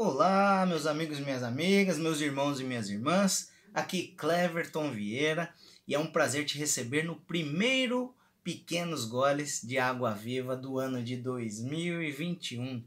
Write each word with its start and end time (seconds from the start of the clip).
Olá, 0.00 0.64
meus 0.64 0.86
amigos 0.86 1.18
e 1.18 1.22
minhas 1.22 1.42
amigas, 1.42 1.98
meus 1.98 2.20
irmãos 2.20 2.60
e 2.60 2.64
minhas 2.64 2.88
irmãs. 2.88 3.50
Aqui 3.74 4.14
Cleverton 4.16 4.92
Vieira 4.92 5.52
e 5.88 5.94
é 5.96 5.98
um 5.98 6.06
prazer 6.06 6.44
te 6.44 6.56
receber 6.56 7.02
no 7.02 7.16
primeiro 7.16 8.14
Pequenos 8.44 9.04
Goles 9.04 9.60
de 9.60 9.76
Água 9.76 10.14
Viva 10.14 10.56
do 10.56 10.78
ano 10.78 11.02
de 11.02 11.16
2021. 11.16 12.80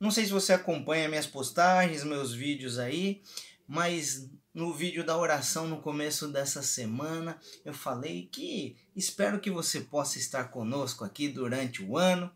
Não 0.00 0.10
sei 0.10 0.24
se 0.24 0.32
você 0.32 0.52
acompanha 0.52 1.08
minhas 1.08 1.28
postagens, 1.28 2.02
meus 2.02 2.34
vídeos 2.34 2.80
aí, 2.80 3.22
mas 3.64 4.28
no 4.52 4.74
vídeo 4.74 5.06
da 5.06 5.16
oração 5.16 5.68
no 5.68 5.80
começo 5.80 6.26
dessa 6.26 6.60
semana 6.60 7.38
eu 7.64 7.72
falei 7.72 8.28
que 8.32 8.76
espero 8.96 9.38
que 9.38 9.48
você 9.48 9.80
possa 9.80 10.18
estar 10.18 10.46
conosco 10.46 11.04
aqui 11.04 11.28
durante 11.28 11.84
o 11.84 11.96
ano, 11.96 12.28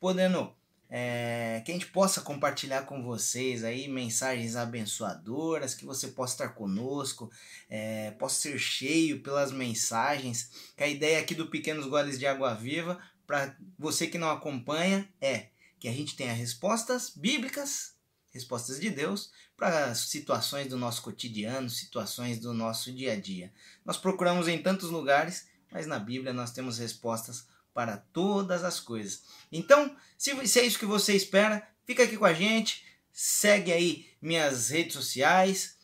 podendo 0.00 0.50
é, 0.90 1.62
que 1.64 1.72
a 1.72 1.74
gente 1.74 1.86
possa 1.86 2.20
compartilhar 2.20 2.82
com 2.82 3.02
vocês 3.02 3.64
aí 3.64 3.88
mensagens 3.88 4.54
abençoadoras, 4.56 5.74
que 5.74 5.84
você 5.84 6.08
possa 6.08 6.34
estar 6.34 6.48
conosco, 6.50 7.30
é, 7.68 8.12
possa 8.12 8.40
ser 8.40 8.58
cheio 8.58 9.20
pelas 9.20 9.50
mensagens. 9.50 10.50
Que 10.76 10.84
a 10.84 10.88
ideia 10.88 11.20
aqui 11.20 11.34
do 11.34 11.48
Pequenos 11.48 11.86
Goles 11.86 12.18
de 12.18 12.26
Água 12.26 12.54
Viva, 12.54 12.98
para 13.26 13.56
você 13.78 14.06
que 14.06 14.18
não 14.18 14.30
acompanha, 14.30 15.08
é 15.20 15.48
que 15.80 15.88
a 15.88 15.92
gente 15.92 16.16
tenha 16.16 16.32
respostas 16.32 17.10
bíblicas, 17.14 17.94
respostas 18.30 18.80
de 18.80 18.90
Deus, 18.90 19.30
para 19.56 19.94
situações 19.94 20.68
do 20.68 20.76
nosso 20.76 21.02
cotidiano, 21.02 21.70
situações 21.70 22.38
do 22.38 22.52
nosso 22.52 22.92
dia 22.92 23.12
a 23.12 23.20
dia. 23.20 23.52
Nós 23.84 23.96
procuramos 23.96 24.48
em 24.48 24.62
tantos 24.62 24.90
lugares, 24.90 25.46
mas 25.70 25.86
na 25.86 25.98
Bíblia 25.98 26.32
nós 26.32 26.52
temos 26.52 26.78
respostas 26.78 27.46
para 27.74 27.96
todas 27.96 28.62
as 28.62 28.78
coisas. 28.78 29.24
Então, 29.50 29.94
se, 30.16 30.30
é 30.30 30.64
isso 30.64 30.78
que 30.78 30.86
você 30.86 31.14
espera, 31.14 31.68
fica 31.84 32.04
aqui 32.04 32.16
com 32.16 32.24
a 32.24 32.32
gente, 32.32 32.84
segue 33.12 33.72
aí 33.72 34.06
minhas 34.22 34.70
redes 34.70 34.94
sociais, 34.94 35.76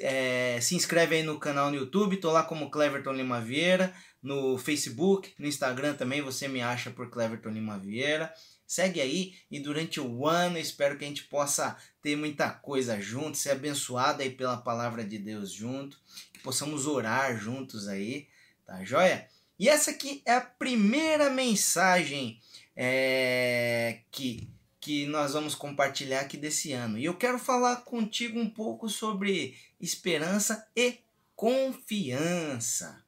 é, 0.00 0.58
se 0.60 0.74
inscreve 0.74 1.16
aí 1.16 1.22
no 1.22 1.38
canal 1.38 1.70
no 1.70 1.76
YouTube, 1.76 2.16
tô 2.16 2.32
lá 2.32 2.42
como 2.42 2.70
Cleverton 2.70 3.12
Lima 3.12 3.40
Vieira, 3.40 3.94
no 4.22 4.58
Facebook, 4.58 5.32
no 5.38 5.46
Instagram 5.46 5.94
também 5.94 6.20
você 6.20 6.48
me 6.48 6.60
acha 6.60 6.90
por 6.90 7.08
Cleverton 7.08 7.50
Lima 7.50 7.78
Vieira. 7.78 8.32
Segue 8.66 9.00
aí 9.00 9.34
e 9.48 9.60
durante 9.60 10.00
o 10.00 10.26
ano 10.26 10.58
espero 10.58 10.98
que 10.98 11.04
a 11.04 11.08
gente 11.08 11.22
possa 11.24 11.76
ter 12.02 12.16
muita 12.16 12.50
coisa 12.50 13.00
junto, 13.00 13.38
ser 13.38 13.50
abençoado 13.50 14.22
aí 14.22 14.30
pela 14.30 14.56
palavra 14.56 15.04
de 15.04 15.18
Deus 15.18 15.52
junto, 15.52 16.00
que 16.32 16.40
possamos 16.40 16.86
orar 16.86 17.38
juntos 17.38 17.86
aí, 17.86 18.26
tá 18.66 18.82
joia? 18.82 19.28
E 19.58 19.68
essa 19.68 19.90
aqui 19.90 20.22
é 20.24 20.34
a 20.34 20.40
primeira 20.40 21.30
mensagem 21.30 22.40
é, 22.76 24.00
que, 24.10 24.48
que 24.78 25.06
nós 25.06 25.32
vamos 25.32 25.54
compartilhar 25.54 26.20
aqui 26.20 26.36
desse 26.36 26.72
ano. 26.72 26.98
E 26.98 27.04
eu 27.04 27.16
quero 27.16 27.38
falar 27.38 27.76
contigo 27.76 28.38
um 28.38 28.50
pouco 28.50 28.88
sobre 28.88 29.56
esperança 29.80 30.66
e 30.76 30.98
confiança. 31.34 33.02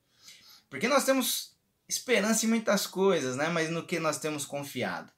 Porque 0.70 0.88
nós 0.88 1.04
temos 1.04 1.54
esperança 1.86 2.46
em 2.46 2.48
muitas 2.48 2.86
coisas, 2.86 3.36
né? 3.36 3.48
Mas 3.48 3.70
no 3.70 3.86
que 3.86 3.98
nós 3.98 4.18
temos 4.18 4.46
confiado. 4.46 5.12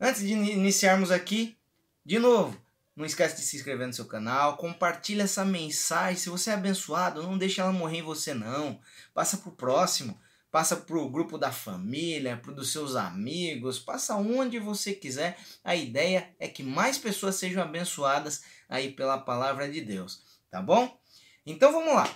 Antes 0.00 0.22
de 0.22 0.32
iniciarmos 0.32 1.10
aqui, 1.10 1.56
de 2.04 2.18
novo, 2.18 2.60
não 2.96 3.04
esquece 3.04 3.36
de 3.36 3.42
se 3.42 3.56
inscrever 3.56 3.86
no 3.86 3.92
seu 3.92 4.04
canal, 4.06 4.56
compartilha 4.56 5.22
essa 5.22 5.44
mensagem. 5.44 6.16
Se 6.16 6.28
você 6.28 6.50
é 6.50 6.54
abençoado, 6.54 7.22
não 7.22 7.36
deixa 7.36 7.62
ela 7.62 7.72
morrer 7.72 7.98
em 7.98 8.02
você 8.02 8.32
não. 8.32 8.80
Passa 9.12 9.36
pro 9.36 9.52
próximo 9.52 10.18
passa 10.54 10.76
para 10.76 10.96
o 10.96 11.10
grupo 11.10 11.36
da 11.36 11.50
família, 11.50 12.36
para 12.36 12.52
dos 12.52 12.70
seus 12.70 12.94
amigos, 12.94 13.80
passa 13.80 14.14
onde 14.14 14.60
você 14.60 14.94
quiser. 14.94 15.36
A 15.64 15.74
ideia 15.74 16.32
é 16.38 16.46
que 16.46 16.62
mais 16.62 16.96
pessoas 16.96 17.34
sejam 17.34 17.60
abençoadas 17.60 18.44
aí 18.68 18.92
pela 18.92 19.18
palavra 19.18 19.68
de 19.68 19.80
Deus, 19.80 20.22
tá 20.48 20.62
bom? 20.62 20.96
Então 21.44 21.72
vamos 21.72 21.92
lá. 21.92 22.08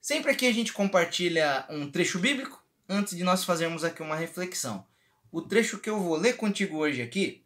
Sempre 0.00 0.30
aqui 0.30 0.46
a 0.46 0.52
gente 0.52 0.72
compartilha 0.72 1.66
um 1.68 1.90
trecho 1.90 2.18
bíblico 2.18 2.64
antes 2.88 3.14
de 3.14 3.22
nós 3.22 3.44
fazermos 3.44 3.84
aqui 3.84 4.00
uma 4.00 4.16
reflexão. 4.16 4.86
O 5.30 5.42
trecho 5.42 5.78
que 5.78 5.90
eu 5.90 6.00
vou 6.00 6.16
ler 6.16 6.38
contigo 6.38 6.78
hoje 6.78 7.02
aqui 7.02 7.44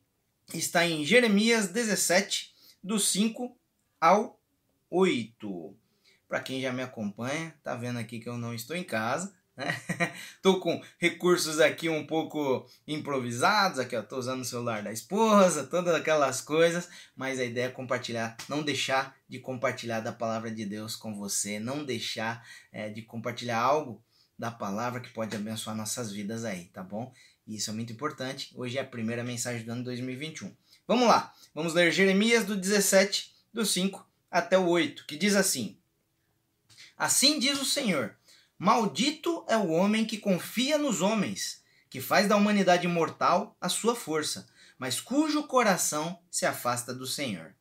está 0.54 0.86
em 0.86 1.04
Jeremias 1.04 1.66
17, 1.66 2.54
do 2.80 3.00
5 3.00 3.58
ao 4.00 4.40
8. 4.88 5.76
Para 6.28 6.38
quem 6.38 6.60
já 6.60 6.72
me 6.72 6.84
acompanha, 6.84 7.52
tá 7.64 7.74
vendo 7.74 7.98
aqui 7.98 8.20
que 8.20 8.28
eu 8.28 8.38
não 8.38 8.54
estou 8.54 8.76
em 8.76 8.84
casa? 8.84 9.35
tô 10.42 10.60
com 10.60 10.82
recursos 10.98 11.60
aqui 11.60 11.88
um 11.88 12.06
pouco 12.06 12.68
improvisados, 12.86 13.78
aqui 13.78 13.96
ó, 13.96 14.02
tô 14.02 14.18
usando 14.18 14.42
o 14.42 14.44
celular 14.44 14.82
da 14.82 14.92
esposa, 14.92 15.64
todas 15.64 15.94
aquelas 15.94 16.40
coisas, 16.40 16.88
mas 17.16 17.38
a 17.38 17.44
ideia 17.44 17.66
é 17.66 17.70
compartilhar, 17.70 18.36
não 18.48 18.62
deixar 18.62 19.16
de 19.28 19.38
compartilhar 19.38 20.00
da 20.00 20.12
palavra 20.12 20.50
de 20.50 20.64
Deus 20.64 20.94
com 20.94 21.14
você, 21.14 21.58
não 21.58 21.84
deixar 21.84 22.46
é, 22.70 22.90
de 22.90 23.02
compartilhar 23.02 23.58
algo 23.58 24.02
da 24.38 24.50
palavra 24.50 25.00
que 25.00 25.08
pode 25.08 25.34
abençoar 25.34 25.74
nossas 25.74 26.12
vidas 26.12 26.44
aí, 26.44 26.66
tá 26.66 26.82
bom? 26.82 27.12
E 27.46 27.56
isso 27.56 27.70
é 27.70 27.72
muito 27.72 27.92
importante. 27.92 28.52
Hoje 28.54 28.76
é 28.76 28.82
a 28.82 28.86
primeira 28.86 29.24
mensagem 29.24 29.64
do 29.64 29.72
ano 29.72 29.84
2021. 29.84 30.54
Vamos 30.86 31.08
lá, 31.08 31.32
vamos 31.54 31.72
ler 31.72 31.90
Jeremias 31.90 32.44
do 32.44 32.56
17, 32.56 33.34
do 33.52 33.64
5 33.64 34.06
até 34.30 34.58
o 34.58 34.66
8, 34.66 35.06
que 35.06 35.16
diz 35.16 35.34
assim: 35.34 35.78
Assim 36.96 37.38
diz 37.38 37.58
o 37.60 37.64
Senhor 37.64 38.14
Maldito 38.58 39.44
é 39.48 39.56
o 39.56 39.68
homem 39.68 40.06
que 40.06 40.16
confia 40.16 40.78
nos 40.78 41.02
homens, 41.02 41.62
que 41.90 42.00
faz 42.00 42.26
da 42.26 42.36
humanidade 42.36 42.88
mortal 42.88 43.54
a 43.60 43.68
sua 43.68 43.94
força, 43.94 44.48
mas 44.78 44.98
cujo 44.98 45.46
coração 45.46 46.18
se 46.30 46.46
afasta 46.46 46.94
do 46.94 47.06
Senhor. 47.06 47.54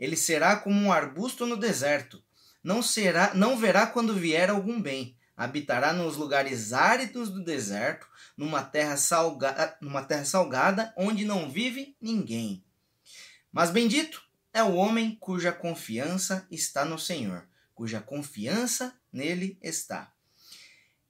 Ele 0.00 0.16
será 0.16 0.56
como 0.56 0.80
um 0.80 0.90
arbusto 0.90 1.44
no 1.44 1.58
deserto, 1.58 2.24
não 2.62 2.82
será, 2.82 3.34
não 3.34 3.58
verá 3.58 3.86
quando 3.86 4.14
vier 4.14 4.48
algum 4.48 4.80
bem. 4.80 5.14
Habitará 5.36 5.92
nos 5.92 6.16
lugares 6.16 6.72
áridos 6.72 7.28
do 7.28 7.44
deserto, 7.44 8.08
numa 8.34 8.62
terra, 8.62 8.96
salga, 8.96 9.76
numa 9.78 10.02
terra 10.02 10.24
salgada, 10.24 10.94
onde 10.96 11.26
não 11.26 11.50
vive 11.50 11.94
ninguém. 12.00 12.64
Mas 13.52 13.70
bendito 13.70 14.22
é 14.54 14.62
o 14.62 14.74
homem 14.74 15.16
cuja 15.20 15.52
confiança 15.52 16.46
está 16.50 16.82
no 16.82 16.98
Senhor, 16.98 17.46
cuja 17.74 18.00
confiança 18.00 18.98
nele 19.12 19.58
está. 19.60 20.13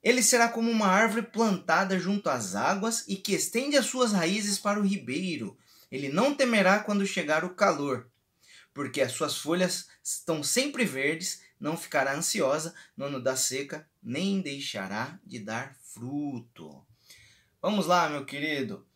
Ele 0.04 0.22
será 0.22 0.50
como 0.50 0.70
uma 0.70 0.86
árvore 0.86 1.22
plantada 1.22 1.98
junto 1.98 2.28
às 2.28 2.54
águas 2.54 3.06
e 3.08 3.16
que 3.16 3.32
estende 3.32 3.74
as 3.74 3.86
suas 3.86 4.12
raízes 4.12 4.58
para 4.58 4.78
o 4.78 4.86
ribeiro. 4.86 5.56
Ele 5.90 6.10
não 6.10 6.34
temerá 6.34 6.80
quando 6.80 7.06
chegar 7.06 7.42
o 7.42 7.54
calor, 7.54 8.06
porque 8.74 9.00
as 9.00 9.12
suas 9.12 9.38
folhas 9.38 9.88
estão 10.02 10.42
sempre 10.42 10.84
verdes, 10.84 11.40
não 11.58 11.74
ficará 11.74 12.14
ansiosa 12.14 12.74
no 12.94 13.06
ano 13.06 13.18
da 13.18 13.34
seca, 13.34 13.88
nem 14.02 14.42
deixará 14.42 15.18
de 15.24 15.38
dar 15.38 15.74
fruto. 15.82 16.84
Vamos 17.62 17.86
lá, 17.86 18.06
meu 18.10 18.26
querido. 18.26 18.86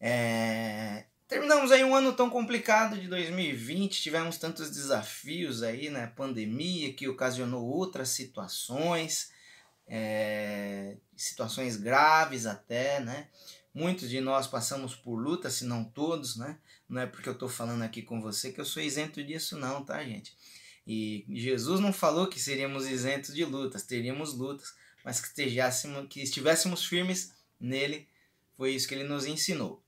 É... 0.00 1.04
Terminamos 1.28 1.70
aí 1.70 1.84
um 1.84 1.94
ano 1.94 2.12
tão 2.14 2.28
complicado 2.28 2.98
de 2.98 3.06
2020, 3.06 4.02
tivemos 4.02 4.38
tantos 4.38 4.70
desafios 4.70 5.62
aí, 5.62 5.88
né? 5.88 6.08
Pandemia 6.16 6.92
que 6.94 7.06
ocasionou 7.06 7.64
outras 7.64 8.08
situações 8.08 9.30
é, 9.88 10.96
situações 11.16 11.76
graves 11.76 12.46
até, 12.46 13.00
né? 13.00 13.28
Muitos 13.74 14.10
de 14.10 14.20
nós 14.20 14.46
passamos 14.46 14.94
por 14.94 15.16
luta, 15.16 15.50
se 15.50 15.64
não 15.64 15.84
todos, 15.84 16.36
né? 16.36 16.58
Não 16.88 17.00
é 17.00 17.06
porque 17.06 17.28
eu 17.28 17.32
estou 17.32 17.48
falando 17.48 17.82
aqui 17.82 18.02
com 18.02 18.20
você 18.20 18.52
que 18.52 18.60
eu 18.60 18.64
sou 18.64 18.82
isento 18.82 19.22
disso, 19.22 19.58
não, 19.58 19.84
tá, 19.84 20.02
gente? 20.04 20.36
E 20.86 21.24
Jesus 21.28 21.80
não 21.80 21.92
falou 21.92 22.28
que 22.28 22.40
seríamos 22.40 22.86
isentos 22.86 23.34
de 23.34 23.44
lutas, 23.44 23.82
teríamos 23.82 24.34
lutas, 24.34 24.74
mas 25.04 25.20
que, 25.20 25.28
estejéssemos, 25.28 26.06
que 26.08 26.22
estivéssemos 26.22 26.84
firmes 26.84 27.32
nele, 27.60 28.08
foi 28.56 28.72
isso 28.72 28.88
que 28.88 28.94
ele 28.94 29.04
nos 29.04 29.26
ensinou. 29.26 29.82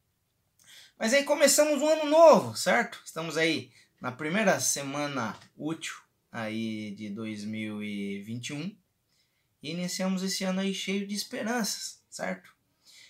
Mas 0.98 1.14
aí 1.14 1.24
começamos 1.24 1.80
um 1.80 1.88
ano 1.88 2.04
novo, 2.10 2.54
certo? 2.56 3.00
Estamos 3.04 3.36
aí 3.36 3.70
na 4.00 4.12
primeira 4.12 4.60
semana 4.60 5.38
útil 5.56 5.94
aí 6.30 6.90
de 6.92 7.08
2021 7.10 8.76
e 9.62 9.70
iniciamos 9.70 10.22
esse 10.22 10.44
ano 10.44 10.60
aí 10.60 10.74
cheio 10.74 11.06
de 11.06 11.14
esperanças, 11.14 12.02
certo? 12.08 12.54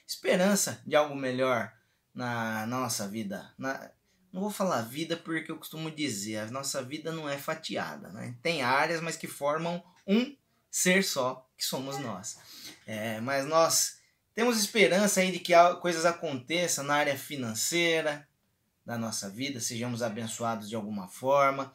Esperança 0.06 0.82
de 0.87 0.97
algo 0.97 1.14
melhor 1.14 1.73
na, 2.14 2.67
nossa 2.67 3.06
vida. 3.06 3.52
Na, 3.56 3.91
não 4.32 4.43
vou 4.43 4.50
falar 4.50 4.82
vida 4.82 5.17
porque 5.17 5.50
eu 5.50 5.56
costumo 5.56 5.91
dizer, 5.91 6.38
a 6.38 6.50
nossa 6.50 6.82
vida 6.82 7.12
não 7.12 7.29
é 7.29 7.38
fatiada, 7.38 8.08
né? 8.08 8.35
Tem 8.43 8.62
áreas, 8.62 9.00
mas 9.00 9.17
que 9.17 9.26
formam 9.26 9.82
um 10.06 10.37
ser 10.70 11.02
só, 11.02 11.49
que 11.56 11.64
somos 11.64 11.99
nós. 11.99 12.38
É, 12.87 13.20
mas 13.20 13.46
nós 13.46 13.99
temos 14.35 14.58
esperança 14.58 15.20
aí 15.20 15.32
de 15.32 15.38
que 15.38 15.53
coisas 15.81 16.05
aconteçam 16.05 16.85
na 16.85 16.94
área 16.94 17.17
financeira 17.17 18.26
da 18.85 18.96
nossa 18.96 19.29
vida, 19.29 19.61
sejamos 19.61 20.03
abençoados 20.03 20.69
de 20.69 20.75
alguma 20.75 21.06
forma, 21.06 21.73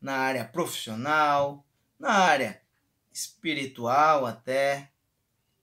na 0.00 0.16
área 0.16 0.44
profissional, 0.44 1.64
na 1.98 2.10
área 2.10 2.60
espiritual 3.18 4.24
até, 4.24 4.90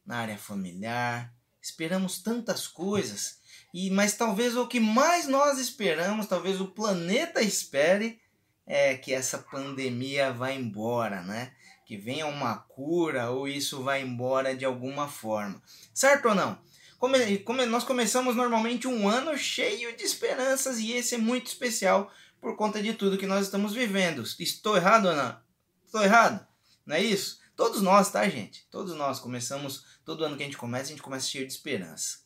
na 0.06 0.18
área 0.18 0.38
familiar. 0.38 1.34
esperamos 1.62 2.20
tantas 2.20 2.68
coisas, 2.68 3.40
e 3.74 3.90
mas 3.90 4.16
talvez 4.16 4.56
o 4.56 4.68
que 4.68 4.80
mais 4.80 5.28
nós 5.28 5.58
esperamos, 5.58 6.28
talvez 6.28 6.62
o 6.62 6.68
planeta 6.68 7.42
espere, 7.42 8.22
é 8.68 8.96
que 8.96 9.14
essa 9.14 9.40
pandemia 9.40 10.32
vá 10.32 10.52
embora, 10.52 11.22
né? 11.22 11.54
Que 11.86 11.98
venha 11.98 12.28
uma 12.28 12.58
cura 12.58 13.32
ou 13.32 13.48
isso 13.48 13.84
vai 13.84 14.02
embora 14.02 14.56
de 14.56 14.66
alguma 14.66 15.08
forma. 15.08 15.62
Certo 15.94 16.30
ou 16.30 16.36
não? 16.36 16.60
Come, 17.00 17.40
come, 17.40 17.66
nós 17.66 17.84
começamos 17.84 18.36
normalmente 18.36 18.88
um 18.88 19.08
ano 19.08 19.38
cheio 19.38 19.96
de 19.96 20.04
esperanças 20.04 20.80
e 20.80 20.92
esse 20.92 21.16
é 21.16 21.18
muito 21.18 21.48
especial 21.48 22.12
por 22.40 22.56
conta 22.56 22.82
de 22.82 22.94
tudo 22.94 23.18
que 23.18 23.28
nós 23.28 23.46
estamos 23.46 23.74
vivendo. 23.74 24.24
Estou 24.40 24.76
errado 24.76 25.08
ou 25.08 25.16
não? 25.16 25.40
Estou 25.86 26.04
errado? 26.04 26.46
Não 26.86 26.96
é 26.96 27.02
isso? 27.02 27.40
Todos 27.56 27.82
nós, 27.82 28.12
tá, 28.12 28.28
gente? 28.28 28.68
Todos 28.70 28.96
nós 28.96 29.20
começamos, 29.20 29.86
todo 30.04 30.26
ano 30.26 30.36
que 30.36 30.44
a 30.44 30.46
gente 30.46 30.58
começa, 30.58 30.86
a 30.86 30.90
gente 30.90 31.02
começa 31.02 31.28
cheio 31.28 31.48
de 31.48 31.54
esperança. 31.54 32.20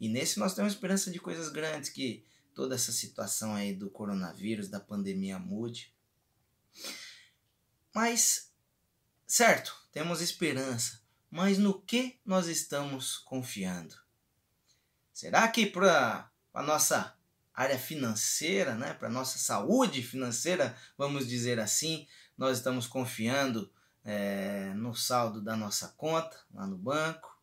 E 0.00 0.08
nesse 0.08 0.38
nós 0.38 0.54
temos 0.54 0.72
esperança 0.72 1.10
de 1.10 1.20
coisas 1.20 1.48
grandes, 1.48 1.90
que 1.90 2.24
toda 2.54 2.74
essa 2.74 2.90
situação 2.90 3.54
aí 3.54 3.72
do 3.72 3.88
coronavírus, 3.88 4.68
da 4.68 4.80
pandemia 4.80 5.38
mude. 5.38 5.94
Mas, 7.94 8.52
certo, 9.26 9.74
temos 9.92 10.20
esperança, 10.20 11.00
mas 11.30 11.58
no 11.58 11.80
que 11.80 12.18
nós 12.24 12.46
estamos 12.46 13.18
confiando? 13.18 13.96
Será 15.12 15.46
que 15.46 15.66
para 15.66 16.30
a 16.52 16.62
nossa 16.62 17.16
área 17.54 17.78
financeira, 17.78 18.74
né, 18.74 18.94
para 18.94 19.08
nossa 19.08 19.38
saúde 19.38 20.02
financeira, 20.02 20.76
vamos 20.96 21.28
dizer 21.28 21.60
assim, 21.60 22.08
nós 22.36 22.58
estamos 22.58 22.86
confiando 22.86 23.70
é, 24.04 24.72
no 24.74 24.94
saldo 24.94 25.40
da 25.40 25.56
nossa 25.56 25.88
conta 25.96 26.38
lá 26.52 26.66
no 26.66 26.76
banco? 26.76 27.38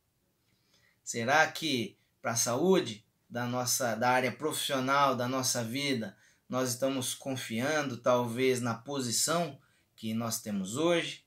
Será 1.03 1.49
que 1.51 1.97
para 2.21 2.31
a 2.31 2.35
saúde 2.35 3.05
da 3.29 3.45
nossa 3.45 3.95
da 3.95 4.09
área 4.09 4.31
profissional 4.31 5.15
da 5.15 5.27
nossa 5.27 5.63
vida 5.63 6.17
nós 6.47 6.69
estamos 6.69 7.13
confiando 7.13 7.97
talvez 7.97 8.59
na 8.59 8.73
posição 8.73 9.59
que 9.95 10.13
nós 10.13 10.41
temos 10.41 10.75
hoje? 10.75 11.23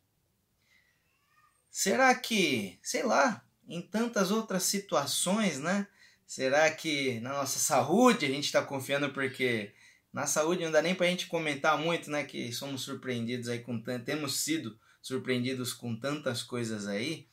Será 1.71 2.15
que, 2.15 2.79
sei 2.83 3.03
lá, 3.03 3.43
em 3.69 3.81
tantas 3.81 4.31
outras 4.31 4.65
situações, 4.65 5.59
né? 5.59 5.87
Será 6.27 6.71
que 6.71 7.21
na 7.21 7.31
nossa 7.31 7.59
saúde 7.59 8.27
a 8.27 8.29
gente 8.29 8.45
está 8.45 8.63
confiando 8.63 9.11
porque 9.13 9.75
na 10.13 10.27
saúde 10.27 10.65
não 10.65 10.73
dá 10.73 10.83
nem 10.83 10.95
para 10.95 11.07
a 11.07 11.11
gente 11.11 11.27
comentar 11.27 11.79
muito, 11.79 12.11
né? 12.11 12.25
Que 12.25 12.53
somos 12.53 12.83
surpreendidos 12.83 13.49
aí 13.49 13.61
com 13.61 13.81
temos 14.05 14.41
sido 14.41 14.79
surpreendidos 15.03 15.75
com 15.75 15.97
tantas 15.97 16.43
coisas 16.43 16.87
aí. 16.87 17.27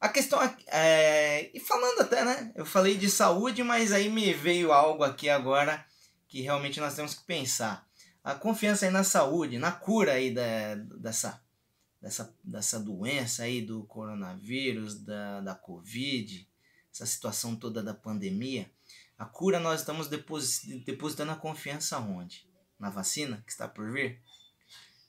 A 0.00 0.08
questão 0.08 0.38
é, 0.68 1.50
e 1.52 1.58
falando 1.58 2.00
até, 2.00 2.24
né? 2.24 2.52
Eu 2.54 2.64
falei 2.64 2.96
de 2.96 3.10
saúde, 3.10 3.64
mas 3.64 3.90
aí 3.92 4.08
me 4.08 4.32
veio 4.32 4.72
algo 4.72 5.02
aqui 5.02 5.28
agora 5.28 5.84
que 6.28 6.40
realmente 6.40 6.78
nós 6.78 6.94
temos 6.94 7.14
que 7.14 7.24
pensar. 7.24 7.86
A 8.22 8.34
confiança 8.34 8.86
aí 8.86 8.92
na 8.92 9.02
saúde, 9.02 9.58
na 9.58 9.72
cura 9.72 10.12
aí 10.12 10.32
da, 10.32 10.76
dessa, 10.76 11.42
dessa, 12.00 12.32
dessa 12.44 12.78
doença 12.78 13.42
aí 13.42 13.60
do 13.60 13.82
coronavírus, 13.84 15.02
da, 15.02 15.40
da 15.40 15.54
Covid, 15.54 16.48
essa 16.92 17.06
situação 17.06 17.56
toda 17.56 17.82
da 17.82 17.94
pandemia. 17.94 18.70
A 19.18 19.24
cura 19.24 19.58
nós 19.58 19.80
estamos 19.80 20.06
depositando 20.06 21.32
a 21.32 21.36
confiança 21.36 21.98
onde? 21.98 22.48
Na 22.78 22.88
vacina 22.88 23.42
que 23.44 23.50
está 23.50 23.66
por 23.66 23.90
vir? 23.90 24.22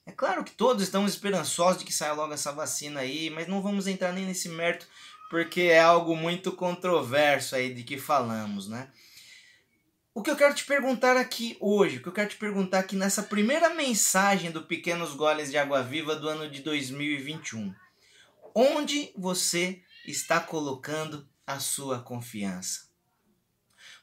É 0.10 0.12
claro 0.12 0.44
que 0.44 0.54
todos 0.54 0.82
estamos 0.82 1.12
esperançosos 1.12 1.78
de 1.78 1.86
que 1.86 1.94
saia 1.94 2.14
logo 2.14 2.34
essa 2.34 2.52
vacina 2.52 3.02
aí, 3.02 3.30
mas 3.30 3.48
não 3.48 3.62
vamos 3.62 3.86
entrar 3.86 4.12
nem 4.12 4.26
nesse 4.26 4.50
mérito 4.50 4.88
porque 5.30 5.62
é 5.62 5.80
algo 5.80 6.16
muito 6.16 6.52
controverso 6.52 7.56
aí 7.56 7.72
de 7.72 7.84
que 7.84 7.96
falamos, 7.96 8.68
né? 8.68 8.90
O 10.12 10.24
que 10.24 10.32
eu 10.32 10.36
quero 10.36 10.56
te 10.56 10.66
perguntar 10.66 11.16
aqui 11.16 11.56
hoje, 11.60 11.98
o 11.98 12.02
que 12.02 12.08
eu 12.08 12.12
quero 12.12 12.28
te 12.28 12.38
perguntar 12.38 12.80
aqui 12.80 12.96
nessa 12.96 13.22
primeira 13.22 13.70
mensagem 13.70 14.50
do 14.50 14.64
Pequenos 14.64 15.14
Goles 15.14 15.52
de 15.52 15.60
Água 15.60 15.84
Viva 15.84 16.16
do 16.16 16.28
ano 16.28 16.50
de 16.50 16.64
2021. 16.64 17.72
Onde 18.56 19.12
você 19.16 19.84
está 20.08 20.40
colocando 20.40 21.30
a 21.46 21.60
sua 21.60 22.00
confiança? 22.00 22.90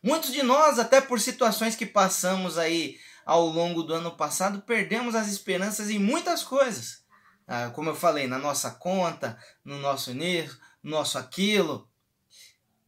Muitos 0.00 0.32
de 0.32 0.44
nós, 0.44 0.78
até 0.78 1.00
por 1.00 1.18
situações 1.18 1.74
que 1.74 1.84
passamos 1.84 2.58
aí 2.58 2.96
ao 3.26 3.44
longo 3.46 3.82
do 3.82 3.92
ano 3.92 4.12
passado, 4.12 4.62
perdemos 4.62 5.16
as 5.16 5.26
esperanças 5.26 5.90
em 5.90 5.98
muitas 5.98 6.44
coisas. 6.44 7.04
Ah, 7.44 7.70
como 7.74 7.90
eu 7.90 7.94
falei, 7.94 8.28
na 8.28 8.38
nossa 8.38 8.70
conta, 8.70 9.36
no 9.64 9.78
nosso 9.80 10.14
nisso, 10.14 10.60
no 10.80 10.92
nosso 10.92 11.18
aquilo. 11.18 11.90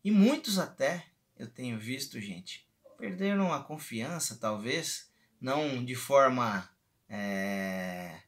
E 0.04 0.12
muitos 0.12 0.56
até, 0.56 1.06
eu 1.36 1.48
tenho 1.48 1.76
visto, 1.76 2.20
gente, 2.20 2.64
perderam 2.96 3.52
a 3.52 3.64
confiança, 3.64 4.38
talvez, 4.40 5.10
não 5.40 5.84
de 5.84 5.96
forma 5.96 6.68
é, 7.08 8.20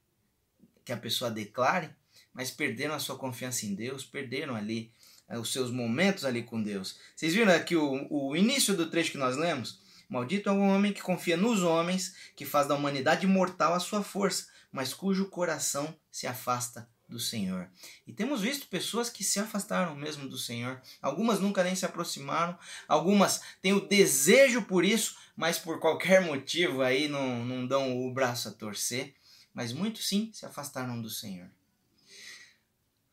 que 0.85 0.93
a 0.93 0.97
pessoa 0.97 1.31
declare, 1.31 1.91
mas 2.33 2.51
perderam 2.51 2.95
a 2.95 2.99
sua 2.99 3.17
confiança 3.17 3.67
em 3.67 3.75
Deus, 3.75 4.05
perderam 4.05 4.57
ali 4.57 4.93
é, 5.29 5.39
os 5.39 5.53
seus 5.53 5.71
momentos 5.71 6.25
ali 6.25 6.43
com 6.43 6.61
Deus. 6.61 6.99
Vocês 7.15 7.35
viram 7.35 7.53
aqui 7.53 7.77
o, 7.77 8.09
o 8.11 8.37
início 8.37 8.77
do 8.77 8.91
trecho 8.91 9.13
que 9.13 9.19
nós 9.19 9.37
lemos? 9.37 9.81
Maldito 10.11 10.49
é 10.49 10.53
o 10.53 10.59
homem 10.59 10.93
que 10.93 11.01
confia 11.01 11.37
nos 11.37 11.63
homens, 11.63 12.17
que 12.35 12.45
faz 12.45 12.67
da 12.67 12.75
humanidade 12.75 13.29
mortal 13.29 13.75
a 13.75 13.79
sua 13.79 14.03
força, 14.03 14.49
mas 14.73 14.93
cujo 14.93 15.27
coração 15.27 15.97
se 16.11 16.27
afasta 16.27 16.91
do 17.09 17.21
Senhor. 17.21 17.71
E 18.05 18.13
temos 18.13 18.41
visto 18.41 18.67
pessoas 18.67 19.09
que 19.09 19.23
se 19.23 19.39
afastaram 19.39 19.95
mesmo 19.95 20.29
do 20.29 20.37
Senhor. 20.37 20.83
Algumas 21.01 21.39
nunca 21.39 21.63
nem 21.63 21.77
se 21.77 21.87
aproximaram, 21.87 22.59
algumas 22.89 23.41
têm 23.63 23.73
o 23.73 23.87
desejo 23.87 24.63
por 24.63 24.85
isso, 24.85 25.17
mas 25.37 25.61
por 25.61 25.79
qualquer 25.79 26.21
motivo 26.21 26.83
aí 26.83 27.07
não, 27.07 27.45
não 27.45 27.65
dão 27.65 28.05
o 28.05 28.13
braço 28.13 28.49
a 28.49 28.53
torcer. 28.53 29.15
Mas 29.55 29.73
muitos 29.73 30.09
sim 30.09 30.33
se 30.33 30.45
afastaram 30.45 31.01
do 31.01 31.09
Senhor. 31.09 31.49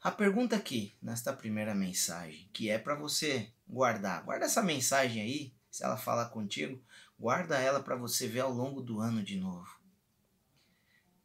A 0.02 0.10
pergunta 0.10 0.56
aqui, 0.56 0.96
nesta 1.00 1.32
primeira 1.32 1.76
mensagem, 1.76 2.50
que 2.52 2.72
é 2.72 2.80
para 2.80 2.96
você 2.96 3.52
guardar, 3.68 4.24
guarda 4.24 4.46
essa 4.46 4.64
mensagem 4.64 5.22
aí 5.22 5.57
se 5.78 5.84
ela 5.84 5.96
falar 5.96 6.30
contigo, 6.30 6.84
guarda 7.20 7.60
ela 7.60 7.80
para 7.80 7.96
você 7.96 8.28
ver 8.28 8.40
ao 8.40 8.52
longo 8.52 8.82
do 8.82 9.00
ano 9.00 9.22
de 9.22 9.38
novo. 9.38 9.80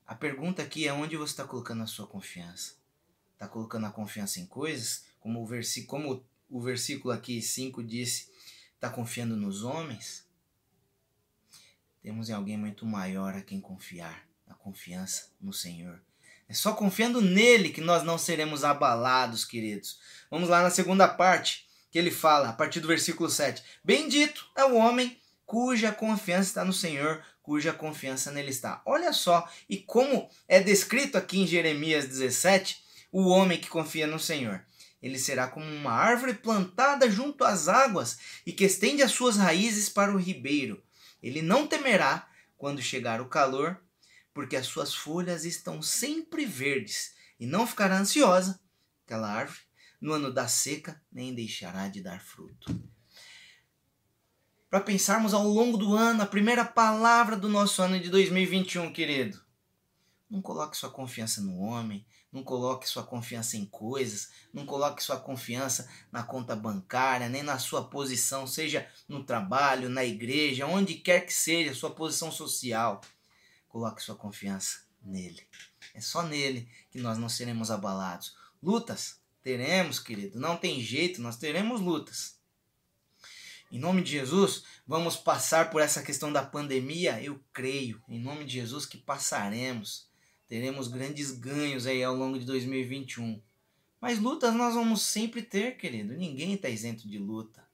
A 0.06 0.14
pergunta 0.14 0.60
aqui 0.60 0.87
é 0.87 0.93
onde 0.93 1.16
você 1.16 1.32
está 1.32 1.44
colocando 1.44 1.82
a 1.82 1.87
sua 1.87 2.06
confiança. 2.06 2.75
Está 3.32 3.49
colocando 3.49 3.87
a 3.87 3.90
confiança 3.90 4.40
em 4.40 4.46
coisas, 4.46 5.06
como 5.19 5.43
o, 5.43 5.87
como 5.87 6.26
o 6.50 6.60
versículo 6.60 7.14
aqui 7.14 7.40
5 7.40 7.82
disse, 7.82 8.31
está 8.75 8.90
confiando 8.90 9.38
nos 9.38 9.64
homens? 9.64 10.28
Temos 12.02 12.28
em 12.28 12.34
alguém 12.34 12.58
muito 12.58 12.84
maior 12.84 13.34
a 13.34 13.40
quem 13.40 13.58
confiar, 13.58 14.28
a 14.46 14.52
confiança 14.52 15.30
no 15.40 15.54
Senhor. 15.54 15.99
É 16.47 16.52
só 16.52 16.75
confiando 16.75 17.23
nele 17.23 17.71
que 17.71 17.80
nós 17.80 18.02
não 18.02 18.18
seremos 18.18 18.64
abalados, 18.64 19.47
queridos. 19.47 19.99
Vamos 20.30 20.50
lá 20.50 20.62
na 20.62 20.68
segunda 20.68 21.09
parte 21.09 21.72
que 21.92 21.99
ele 21.99 22.11
fala, 22.11 22.49
a 22.49 22.52
partir 22.54 22.80
do 22.80 22.88
versículo 22.88 23.28
7. 23.28 23.62
Bendito 23.84 24.50
é 24.56 24.64
o 24.64 24.75
homem 24.75 25.20
cuja 25.44 25.92
confiança 25.92 26.49
está 26.49 26.64
no 26.64 26.72
Senhor, 26.72 27.22
cuja 27.42 27.75
confiança 27.75 28.32
nele 28.32 28.49
está. 28.49 28.80
Olha 28.87 29.12
só, 29.12 29.46
e 29.68 29.76
como 29.76 30.30
é 30.49 30.61
descrito 30.61 31.18
aqui 31.18 31.40
em 31.40 31.46
Jeremias 31.46 32.08
17, 32.08 32.82
o 33.12 33.28
homem 33.28 33.61
que 33.61 33.68
confia 33.68 34.06
no 34.06 34.18
Senhor. 34.18 34.64
Ele 35.02 35.18
será 35.18 35.46
como 35.49 35.66
uma 35.66 35.92
árvore 35.92 36.32
plantada 36.32 37.11
junto 37.11 37.44
às 37.44 37.68
águas 37.68 38.18
e 38.46 38.52
que 38.52 38.64
estende 38.64 39.02
as 39.02 39.12
suas 39.12 39.37
raízes 39.37 39.90
para 39.90 40.14
o 40.14 40.18
ribeiro. 40.18 40.82
Ele 41.22 41.42
não 41.42 41.66
temerá 41.66 42.26
quando 42.56 42.80
chegar 42.80 43.20
o 43.20 43.28
calor, 43.28 43.78
porque 44.32 44.56
as 44.56 44.66
suas 44.66 44.94
folhas 44.94 45.44
estão 45.44 45.82
sempre 45.82 46.46
verdes, 46.46 47.12
e 47.38 47.44
não 47.44 47.66
ficará 47.66 47.99
ansiosa, 47.99 48.58
aquela 49.04 49.30
árvore, 49.30 49.61
no 50.02 50.12
ano 50.12 50.32
da 50.32 50.49
seca, 50.49 51.00
nem 51.12 51.32
deixará 51.32 51.87
de 51.87 52.02
dar 52.02 52.21
fruto. 52.21 52.76
Para 54.68 54.80
pensarmos 54.80 55.32
ao 55.32 55.47
longo 55.47 55.78
do 55.78 55.94
ano, 55.94 56.23
a 56.23 56.26
primeira 56.26 56.64
palavra 56.64 57.37
do 57.37 57.49
nosso 57.49 57.80
ano 57.80 58.00
de 58.00 58.11
2021, 58.11 58.92
querido. 58.92 59.40
Não 60.28 60.42
coloque 60.42 60.76
sua 60.76 60.90
confiança 60.90 61.40
no 61.40 61.61
homem, 61.61 62.04
não 62.32 62.42
coloque 62.42 62.88
sua 62.88 63.04
confiança 63.04 63.56
em 63.56 63.64
coisas, 63.64 64.30
não 64.52 64.66
coloque 64.66 65.04
sua 65.04 65.21
confiança 65.21 65.88
na 66.11 66.25
conta 66.25 66.56
bancária, 66.56 67.28
nem 67.28 67.44
na 67.44 67.59
sua 67.59 67.85
posição, 67.85 68.44
seja 68.44 68.88
no 69.06 69.23
trabalho, 69.23 69.88
na 69.88 70.04
igreja, 70.04 70.66
onde 70.66 70.94
quer 70.94 71.26
que 71.26 71.32
seja, 71.32 71.75
sua 71.75 71.90
posição 71.94 72.32
social. 72.32 73.02
Coloque 73.68 74.02
sua 74.02 74.16
confiança 74.16 74.80
nele. 75.00 75.47
É 75.94 76.00
só 76.00 76.25
nele 76.25 76.68
que 76.90 76.99
nós 76.99 77.18
não 77.18 77.28
seremos 77.28 77.71
abalados. 77.71 78.35
Lutas, 78.61 79.22
Teremos, 79.42 79.99
querido, 79.99 80.38
não 80.38 80.56
tem 80.56 80.80
jeito, 80.80 81.20
nós 81.20 81.37
teremos 81.37 81.80
lutas. 81.80 82.40
Em 83.72 83.78
nome 83.78 84.02
de 84.02 84.12
Jesus, 84.12 84.64
vamos 84.87 85.16
passar 85.16 85.70
por 85.70 85.80
essa 85.80 86.02
questão 86.02 86.32
da 86.32 86.44
pandemia? 86.44 87.22
Eu 87.22 87.42
creio, 87.52 88.02
em 88.08 88.20
nome 88.20 88.44
de 88.44 88.52
Jesus, 88.52 88.84
que 88.84 88.99
passaremos. 88.99 90.06
Teremos 90.46 90.88
grandes 90.88 91.32
ganhos 91.32 91.87
aí 91.87 92.04
ao 92.04 92.14
longo 92.14 92.38
de 92.38 92.44
2021. 92.44 93.40
Mas 93.99 94.18
lutas 94.18 94.54
nós 94.54 94.75
vamos 94.75 95.00
sempre 95.00 95.42
ter, 95.42 95.78
querido. 95.78 96.12
Ninguém 96.12 96.52
está 96.52 96.68
isento 96.68 97.08
de 97.08 97.18
luta. 97.18 97.66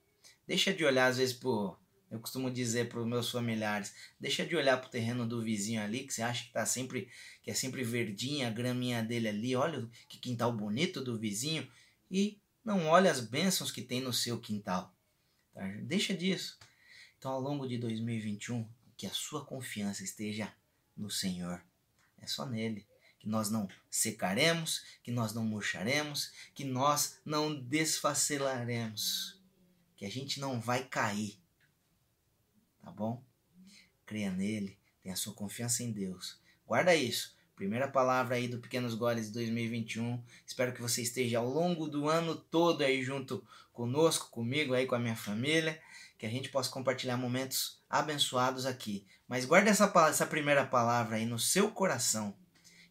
Deixa 0.46 0.72
de 0.72 0.84
olhar, 0.84 1.08
às 1.08 1.16
vezes, 1.16 1.34
por. 1.34 1.76
Eu 2.10 2.20
costumo 2.20 2.50
dizer 2.50 2.88
para 2.88 3.00
os 3.00 3.06
meus 3.06 3.30
familiares: 3.30 3.94
deixa 4.18 4.44
de 4.44 4.56
olhar 4.56 4.78
para 4.78 4.88
o 4.88 4.90
terreno 4.90 5.26
do 5.26 5.42
vizinho 5.42 5.82
ali, 5.82 6.04
que 6.04 6.12
você 6.12 6.22
acha 6.22 6.44
que 6.44 6.52
tá 6.52 6.64
sempre, 6.64 7.08
que 7.42 7.50
é 7.50 7.54
sempre 7.54 7.82
verdinha 7.84 8.48
a 8.48 8.50
graminha 8.50 9.02
dele 9.02 9.28
ali. 9.28 9.54
Olha 9.54 9.88
que 10.08 10.18
quintal 10.18 10.52
bonito 10.52 11.02
do 11.02 11.18
vizinho. 11.18 11.68
E 12.10 12.40
não 12.64 12.86
olha 12.86 13.10
as 13.10 13.20
bênçãos 13.20 13.70
que 13.70 13.82
tem 13.82 14.00
no 14.00 14.12
seu 14.12 14.40
quintal. 14.40 14.94
Tá? 15.52 15.66
Deixa 15.82 16.14
disso. 16.14 16.58
Então, 17.18 17.32
ao 17.32 17.40
longo 17.40 17.66
de 17.66 17.76
2021, 17.78 18.66
que 18.96 19.06
a 19.06 19.10
sua 19.10 19.44
confiança 19.44 20.02
esteja 20.02 20.52
no 20.96 21.10
Senhor. 21.10 21.62
É 22.20 22.26
só 22.26 22.46
nele 22.46 22.86
que 23.18 23.28
nós 23.28 23.50
não 23.50 23.68
secaremos, 23.90 24.84
que 25.02 25.10
nós 25.10 25.32
não 25.34 25.44
murcharemos, 25.44 26.32
que 26.54 26.64
nós 26.64 27.18
não 27.24 27.54
desfacelaremos, 27.54 29.40
que 29.96 30.04
a 30.04 30.10
gente 30.10 30.40
não 30.40 30.60
vai 30.60 30.84
cair. 30.84 31.38
Tá 32.88 32.92
bom? 32.92 33.22
Creia 34.06 34.30
nele, 34.30 34.78
tenha 35.02 35.14
sua 35.14 35.34
confiança 35.34 35.82
em 35.82 35.92
Deus. 35.92 36.40
Guarda 36.66 36.94
isso. 36.94 37.36
Primeira 37.54 37.86
palavra 37.86 38.36
aí 38.36 38.48
do 38.48 38.60
Pequenos 38.60 38.94
Goles 38.94 39.26
de 39.26 39.34
2021. 39.34 40.24
Espero 40.46 40.72
que 40.72 40.80
você 40.80 41.02
esteja 41.02 41.38
ao 41.38 41.46
longo 41.46 41.86
do 41.86 42.08
ano 42.08 42.34
todo 42.34 42.80
aí 42.80 43.02
junto 43.02 43.46
conosco, 43.74 44.30
comigo 44.30 44.72
aí 44.72 44.86
com 44.86 44.94
a 44.94 44.98
minha 44.98 45.14
família, 45.14 45.78
que 46.16 46.24
a 46.24 46.30
gente 46.30 46.48
possa 46.48 46.70
compartilhar 46.70 47.18
momentos 47.18 47.78
abençoados 47.90 48.64
aqui. 48.64 49.06
Mas 49.28 49.44
guarde 49.44 49.68
essa, 49.68 49.92
essa 50.08 50.26
primeira 50.26 50.64
palavra 50.64 51.16
aí 51.16 51.26
no 51.26 51.38
seu 51.38 51.70
coração 51.70 52.34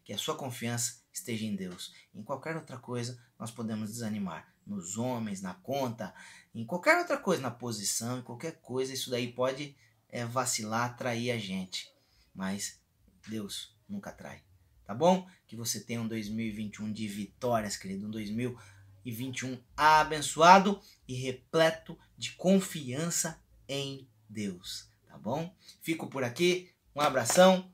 que 0.04 0.12
a 0.12 0.18
sua 0.18 0.36
confiança 0.36 1.02
esteja 1.12 1.44
em 1.44 1.56
Deus. 1.56 1.92
Em 2.14 2.22
qualquer 2.22 2.54
outra 2.54 2.78
coisa, 2.78 3.20
nós 3.36 3.50
podemos 3.50 3.90
desanimar. 3.90 4.46
Nos 4.64 4.96
homens, 4.96 5.42
na 5.42 5.54
conta, 5.54 6.14
em 6.54 6.64
qualquer 6.64 6.98
outra 6.98 7.16
coisa, 7.16 7.42
na 7.42 7.50
posição, 7.50 8.18
em 8.18 8.22
qualquer 8.22 8.60
coisa, 8.60 8.92
isso 8.92 9.10
daí 9.10 9.32
pode 9.32 9.74
é, 10.08 10.24
vacilar, 10.24 10.96
trair 10.96 11.30
a 11.30 11.38
gente. 11.38 11.92
Mas 12.34 12.80
Deus 13.26 13.76
nunca 13.88 14.12
trai. 14.12 14.42
Tá 14.84 14.94
bom? 14.94 15.28
Que 15.46 15.56
você 15.56 15.80
tenha 15.80 16.00
um 16.00 16.08
2021 16.08 16.92
de 16.92 17.06
vitórias, 17.06 17.76
querido. 17.76 18.06
Um 18.06 18.10
2021 18.10 19.58
abençoado 19.76 20.80
e 21.06 21.14
repleto 21.14 21.98
de 22.16 22.32
confiança 22.32 23.42
em 23.68 24.08
Deus. 24.28 24.88
Tá 25.06 25.18
bom? 25.18 25.54
Fico 25.82 26.06
por 26.06 26.24
aqui. 26.24 26.70
Um 26.94 27.00
abração. 27.00 27.70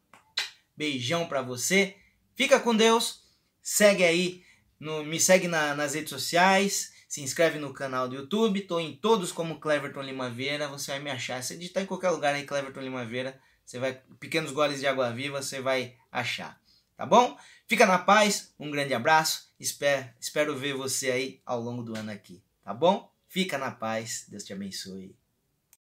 Beijão 0.77 1.29
para 1.29 1.41
você 1.41 1.97
Fica 2.35 2.59
com 2.59 2.75
Deus. 2.75 3.23
Segue 3.63 4.05
aí, 4.05 4.45
no, 4.79 5.05
me 5.05 5.21
segue 5.21 5.49
na, 5.49 5.75
nas 5.75 5.95
redes 5.95 6.11
sociais. 6.11 6.93
Se 7.15 7.23
inscreve 7.23 7.61
no 7.61 7.73
canal 7.73 8.09
do 8.09 8.17
YouTube. 8.17 8.59
Estou 8.59 8.81
em 8.81 8.97
todos 8.97 9.31
como 9.31 9.61
Cleverton 9.61 10.03
Limaveira. 10.03 10.67
Você 10.67 10.91
vai 10.91 11.01
me 11.01 11.13
achar. 11.13 11.45
Se 11.45 11.57
digitar 11.57 11.85
em 11.85 11.87
qualquer 11.87 12.11
lugar 12.11 12.35
aí, 12.35 12.45
Cleverton 12.45 12.81
Limaveira, 12.81 13.41
você 13.65 13.79
vai. 13.79 14.03
Pequenos 14.19 14.51
goles 14.51 14.81
de 14.81 14.87
água 14.89 15.13
viva, 15.13 15.41
você 15.41 15.61
vai 15.61 15.95
achar. 16.11 16.61
Tá 16.97 17.07
bom? 17.07 17.39
Fica 17.69 17.87
na 17.87 18.01
paz. 18.01 18.53
Um 18.59 18.69
grande 18.69 18.95
abraço. 18.95 19.49
Espero, 19.61 20.11
espero 20.19 20.59
ver 20.59 20.75
você 20.75 21.13
aí 21.13 21.41
ao 21.47 21.61
longo 21.61 21.85
do 21.85 21.97
ano 21.97 22.11
aqui. 22.11 22.43
Tá 22.65 22.75
bom? 22.75 23.09
Fica 23.29 23.59
na 23.59 23.71
paz. 23.71 24.27
Deus 24.29 24.43
te 24.43 24.53
abençoe. 24.53 25.15